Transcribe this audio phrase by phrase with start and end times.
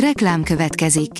[0.00, 1.10] Reklám következik.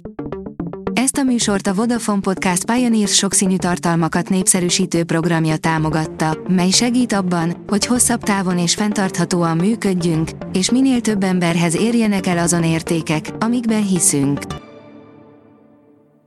[0.93, 7.65] Ezt a műsort a Vodafone Podcast Pioneers sokszínű tartalmakat népszerűsítő programja támogatta, mely segít abban,
[7.67, 13.87] hogy hosszabb távon és fenntarthatóan működjünk, és minél több emberhez érjenek el azon értékek, amikben
[13.87, 14.41] hiszünk.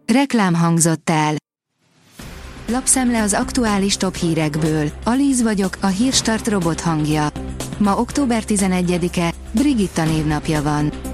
[0.06, 1.34] Reklám hangzott el.
[2.68, 4.92] Lapszemle az aktuális top hírekből.
[5.04, 7.28] Alíz vagyok, a hírstart robot hangja.
[7.78, 11.09] Ma október 11-e, Brigitta névnapja van.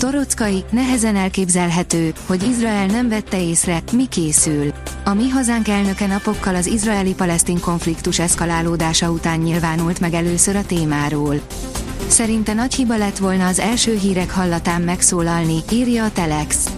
[0.00, 4.72] Torockai, nehezen elképzelhető, hogy Izrael nem vette észre, mi készül.
[5.04, 11.40] A mi hazánk elnöke napokkal az izraeli-palesztin konfliktus eszkalálódása után nyilvánult meg először a témáról.
[12.08, 16.70] Szerinte nagy hiba lett volna az első hírek hallatán megszólalni, írja a Telex.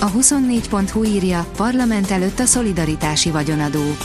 [0.00, 3.96] A 24.hu írja, parlament előtt a szolidaritási vagyonadó.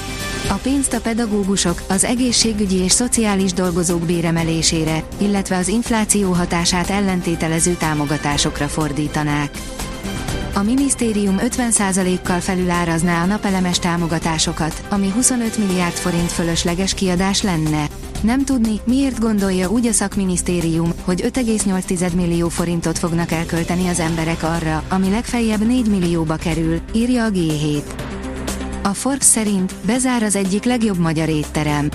[0.50, 7.74] A pénzt a pedagógusok, az egészségügyi és szociális dolgozók béremelésére, illetve az infláció hatását ellentételező
[7.74, 9.58] támogatásokra fordítanák.
[10.54, 17.88] A minisztérium 50%-kal felülárazná a napelemes támogatásokat, ami 25 milliárd forint fölösleges kiadás lenne.
[18.22, 24.44] Nem tudni, miért gondolja úgy a szakminisztérium, hogy 5,8 millió forintot fognak elkölteni az emberek
[24.44, 28.07] arra, ami legfeljebb 4 millióba kerül, írja a G7.
[28.88, 31.90] A Forbes szerint bezár az egyik legjobb magyar étterem.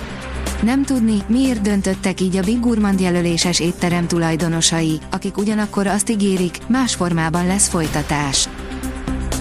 [0.63, 6.59] Nem tudni, miért döntöttek így a Big Gourmand jelöléses étterem tulajdonosai, akik ugyanakkor azt ígérik,
[6.67, 8.49] más formában lesz folytatás.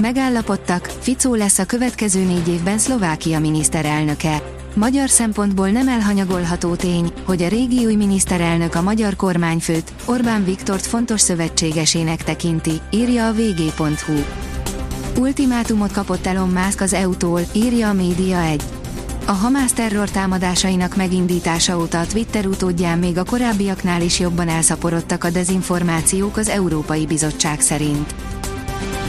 [0.02, 4.41] Megállapodtak, Ficó lesz a következő négy évben Szlovákia miniszterelnöke.
[4.73, 10.86] Magyar szempontból nem elhanyagolható tény, hogy a régi új miniszterelnök a magyar kormányfőt, Orbán Viktort
[10.86, 14.23] fontos szövetségesének tekinti, írja a vg.hu.
[15.17, 18.62] Ultimátumot kapott Elon Musk az EU-tól, írja a Média 1.
[19.26, 25.23] A Hamász terror támadásainak megindítása óta a Twitter utódján még a korábbiaknál is jobban elszaporodtak
[25.23, 28.16] a dezinformációk az Európai Bizottság szerint.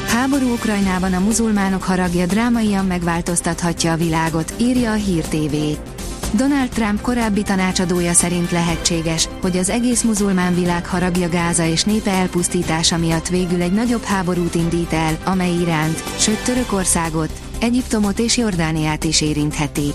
[0.07, 5.57] Háború Ukrajnában a muzulmánok haragja drámaian megváltoztathatja a világot, írja a Hír TV.
[6.35, 12.11] Donald Trump korábbi tanácsadója szerint lehetséges, hogy az egész muzulmán világ haragja Gáza és népe
[12.11, 19.05] elpusztítása miatt végül egy nagyobb háborút indít el, amely Iránt, sőt Törökországot, Egyiptomot és Jordániát
[19.05, 19.93] is érintheti.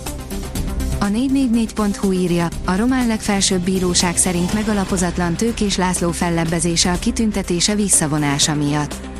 [1.00, 8.54] A 444.hu írja, a román legfelsőbb bíróság szerint megalapozatlan Tőkés László fellebbezése a kitüntetése visszavonása
[8.54, 9.17] miatt.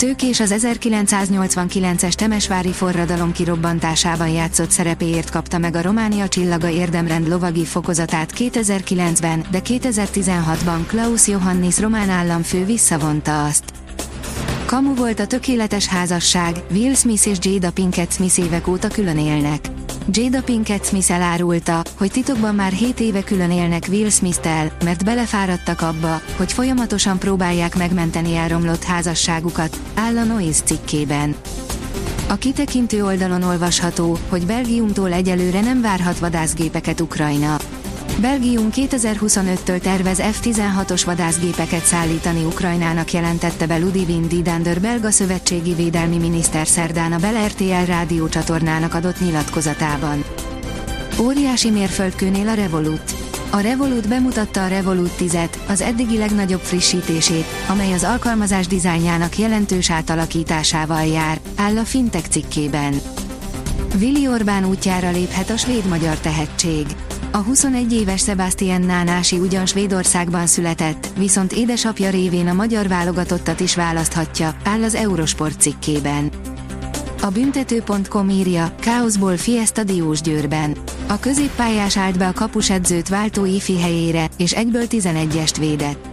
[0.00, 7.64] Tőkés az 1989-es Temesvári forradalom kirobbantásában játszott szerepéért kapta meg a Románia csillaga érdemrend lovagi
[7.64, 13.64] fokozatát 2009-ben, de 2016-ban Klaus Johannis román államfő visszavonta azt.
[14.66, 19.79] Kamu volt a tökéletes házasság, Will Smith és Jada Pinkett Smith évek óta külön élnek.
[20.08, 25.80] Jada Pinkett Smith elárulta, hogy titokban már 7 éve külön élnek Will Smith-tel, mert belefáradtak
[25.80, 31.34] abba, hogy folyamatosan próbálják megmenteni elromlott házasságukat, áll a Noise cikkében.
[32.28, 37.56] A kitekintő oldalon olvasható, hogy Belgiumtól egyelőre nem várhat vadászgépeket Ukrajna.
[38.20, 46.66] Belgium 2025-től tervez F-16-os vadászgépeket szállítani Ukrajnának jelentette be Ludivine Didander belga szövetségi védelmi miniszter
[46.66, 50.24] szerdán a Bel RTL rádiócsatornának adott nyilatkozatában.
[51.20, 53.14] Óriási mérföldkőnél a Revolut.
[53.50, 59.90] A Revolut bemutatta a Revolut 10-et, az eddigi legnagyobb frissítését, amely az alkalmazás dizájnjának jelentős
[59.90, 63.00] átalakításával jár, áll a Fintech cikkében.
[63.96, 66.86] Vili Orbán útjára léphet a svéd-magyar tehetség.
[67.32, 73.74] A 21 éves Sebastian Nánási ugyan Svédországban született, viszont édesapja révén a magyar válogatottat is
[73.74, 76.30] választhatja, áll az Eurosport cikkében.
[77.22, 80.76] A büntető.com írja, káoszból Fiesta Diósgyőrben.
[81.08, 86.09] A középpályás állt be a kapusedzőt váltó ifi helyére, és egyből 11-est védett.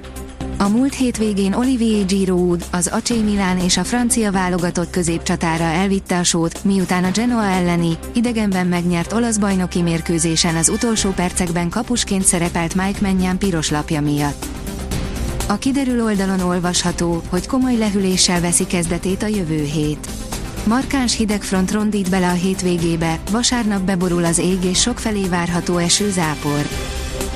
[0.59, 6.23] A múlt hétvégén Olivier Giroud, az AC Milán és a francia válogatott középcsatára elvitte a
[6.23, 12.75] sót, miután a Genoa elleni, idegenben megnyert olasz bajnoki mérkőzésen az utolsó percekben kapusként szerepelt
[12.75, 14.45] Mike Mennyán piros lapja miatt.
[15.47, 20.07] A kiderül oldalon olvasható, hogy komoly lehűléssel veszi kezdetét a jövő hét.
[20.63, 26.67] Markáns hidegfront rondít bele a hétvégébe, vasárnap beborul az ég és sokfelé várható eső zápor.